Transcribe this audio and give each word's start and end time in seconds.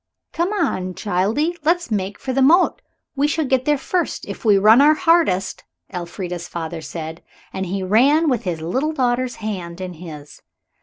"Come 0.33 0.51
on, 0.51 0.95
childie, 0.95 1.55
let's 1.63 1.91
make 1.91 2.17
for 2.17 2.33
the 2.33 2.41
moat. 2.41 2.81
We 3.15 3.27
shall 3.27 3.45
get 3.45 3.65
there 3.65 3.77
first, 3.77 4.25
if 4.27 4.43
we 4.43 4.57
run 4.57 4.81
our 4.81 4.95
hardest," 4.95 5.63
Elfrida's 5.93 6.47
father 6.47 6.81
said. 6.81 7.21
And 7.53 7.67
he 7.67 7.83
ran, 7.83 8.27
with 8.27 8.41
his 8.41 8.61
little 8.61 8.93
daughter's 8.93 9.35
hand 9.45 9.79
in 9.79 9.93
his. 9.93 10.41